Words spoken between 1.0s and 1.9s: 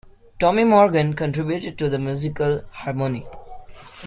contributed to